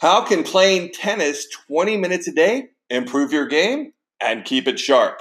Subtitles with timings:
[0.00, 5.20] How can playing tennis 20 minutes a day improve your game and keep it sharp?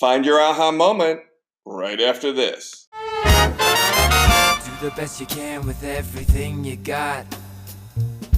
[0.00, 1.20] Find your aha moment
[1.66, 2.88] right after this.
[2.94, 7.26] Do the best you can with everything you got.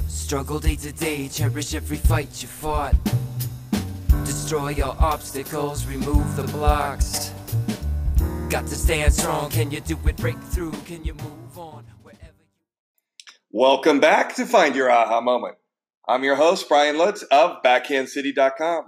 [0.09, 2.96] Struggle day to day, cherish every fight you fought.
[4.24, 7.32] Destroy your obstacles, remove the blocks.
[8.50, 9.48] Got to stand strong.
[9.50, 10.16] Can you do it?
[10.16, 10.72] Break through.
[10.86, 12.42] Can you move on wherever
[13.20, 15.54] you Welcome back to Find Your Aha Moment.
[16.08, 18.85] I'm your host, Brian Lutz of BackhandCity.com.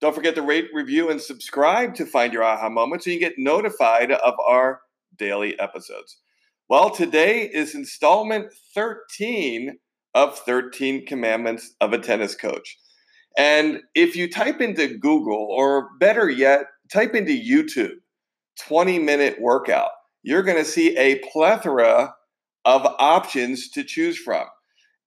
[0.00, 3.32] Don't forget to rate, review, and subscribe to Find Your Aha Moment so you get
[3.38, 4.80] notified of our
[5.18, 6.18] daily episodes.
[6.68, 9.78] Well, today is installment 13
[10.14, 12.78] of 13 Commandments of a Tennis Coach.
[13.36, 17.96] And if you type into Google, or better yet, type into YouTube,
[18.60, 19.90] 20 minute workout,
[20.22, 22.14] you're going to see a plethora
[22.64, 24.44] of options to choose from.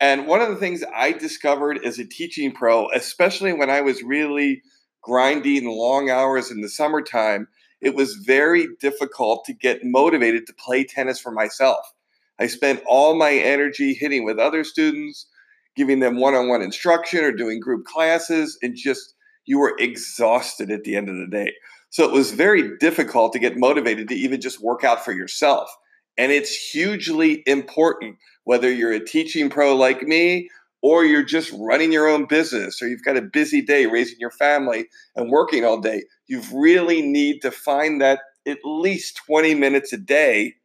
[0.03, 4.03] And one of the things I discovered as a teaching pro, especially when I was
[4.03, 4.61] really
[5.01, 7.47] grinding long hours in the summertime,
[7.79, 11.93] it was very difficult to get motivated to play tennis for myself.
[12.37, 15.25] I spent all my energy hitting with other students,
[15.73, 19.13] giving them one on one instruction or doing group classes, and just
[19.45, 21.53] you were exhausted at the end of the day.
[21.91, 25.69] So it was very difficult to get motivated to even just work out for yourself.
[26.17, 30.49] And it's hugely important whether you're a teaching pro like me
[30.81, 34.31] or you're just running your own business or you've got a busy day raising your
[34.31, 36.03] family and working all day.
[36.27, 40.55] You really need to find that at least 20 minutes a day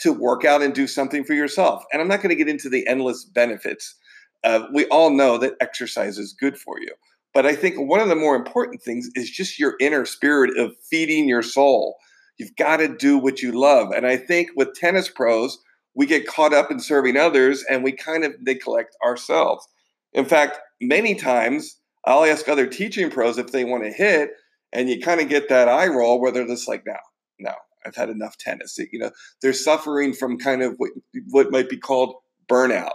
[0.00, 1.84] to work out and do something for yourself.
[1.92, 3.94] And I'm not going to get into the endless benefits.
[4.42, 6.92] Uh, we all know that exercise is good for you.
[7.32, 10.72] But I think one of the more important things is just your inner spirit of
[10.90, 11.96] feeding your soul.
[12.40, 13.90] You've got to do what you love.
[13.92, 15.58] And I think with tennis pros,
[15.94, 19.68] we get caught up in serving others and we kind of neglect ourselves.
[20.14, 24.30] In fact, many times I'll ask other teaching pros if they want to hit,
[24.72, 26.96] and you kind of get that eye roll where they're just like, no,
[27.38, 27.52] no,
[27.84, 28.78] I've had enough tennis.
[28.78, 29.10] You know,
[29.42, 30.92] they're suffering from kind of what,
[31.28, 32.14] what might be called
[32.48, 32.92] burnout.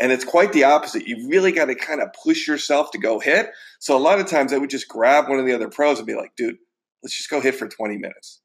[0.00, 1.06] And it's quite the opposite.
[1.06, 3.50] You really got to kind of push yourself to go hit.
[3.78, 6.06] So a lot of times I would just grab one of the other pros and
[6.06, 6.56] be like, dude,
[7.02, 8.40] let's just go hit for 20 minutes.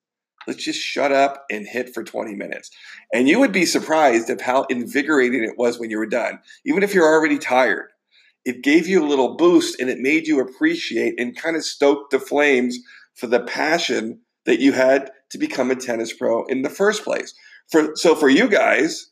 [0.47, 2.69] Let's just shut up and hit for 20 minutes.
[3.13, 6.39] And you would be surprised of how invigorating it was when you were done.
[6.65, 7.91] Even if you're already tired,
[8.45, 12.11] it gave you a little boost and it made you appreciate and kind of stoke
[12.11, 12.77] the flames
[13.15, 17.33] for the passion that you had to become a tennis pro in the first place.
[17.71, 19.09] For so for you guys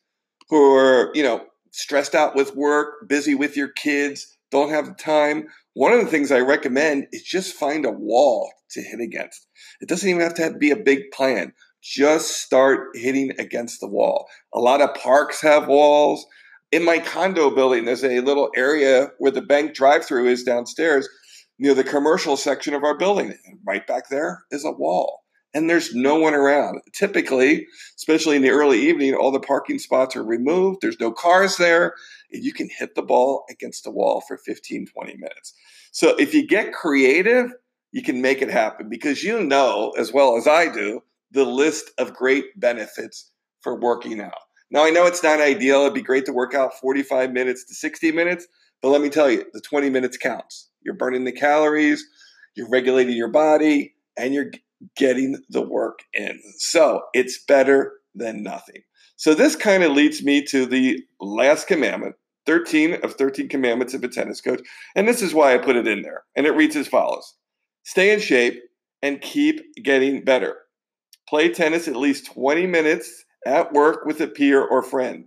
[0.49, 4.93] who are, you know, stressed out with work, busy with your kids, don't have the
[4.93, 9.47] time, one of the things I recommend is just find a wall to hit against.
[9.81, 11.53] It doesn't even have to be a big plan.
[11.81, 14.27] Just start hitting against the wall.
[14.53, 16.25] A lot of parks have walls.
[16.71, 21.09] In my condo building, there's a little area where the bank drive through is downstairs
[21.57, 23.35] near the commercial section of our building.
[23.45, 25.22] And right back there is a wall.
[25.53, 26.81] And there's no one around.
[26.93, 30.79] Typically, especially in the early evening, all the parking spots are removed.
[30.81, 31.93] There's no cars there.
[32.31, 35.53] And you can hit the ball against the wall for 15, 20 minutes.
[35.91, 37.51] So if you get creative,
[37.91, 41.91] you can make it happen because you know as well as I do the list
[41.97, 43.31] of great benefits
[43.61, 44.33] for working out.
[44.71, 45.81] Now, I know it's not ideal.
[45.81, 48.47] It'd be great to work out 45 minutes to 60 minutes,
[48.81, 50.69] but let me tell you, the 20 minutes counts.
[50.81, 52.03] You're burning the calories,
[52.55, 54.51] you're regulating your body, and you're
[54.95, 56.39] getting the work in.
[56.57, 58.83] So it's better than nothing.
[59.15, 64.03] So this kind of leads me to the last commandment 13 of 13 commandments of
[64.03, 64.61] a tennis coach.
[64.95, 66.23] And this is why I put it in there.
[66.35, 67.35] And it reads as follows
[67.83, 68.61] Stay in shape
[69.01, 70.57] and keep getting better.
[71.27, 75.25] Play tennis at least 20 minutes at work with a peer or friend.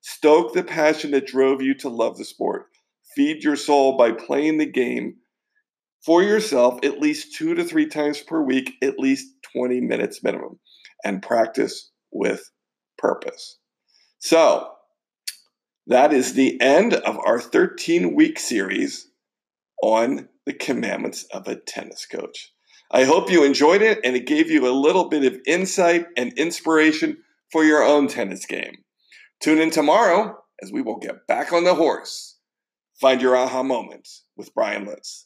[0.00, 2.66] Stoke the passion that drove you to love the sport.
[3.14, 5.16] Feed your soul by playing the game
[6.06, 10.60] for yourself at least two to three times per week, at least 20 minutes minimum,
[11.04, 12.48] and practice with
[12.96, 13.58] purpose.
[14.20, 14.70] So,
[15.88, 19.08] that is the end of our 13 week series
[19.82, 22.52] on the commandments of a tennis coach.
[22.92, 26.32] I hope you enjoyed it and it gave you a little bit of insight and
[26.34, 27.18] inspiration
[27.50, 28.76] for your own tennis game.
[29.40, 32.36] Tune in tomorrow as we will get back on the horse.
[33.00, 35.25] Find your aha moments with Brian Litz.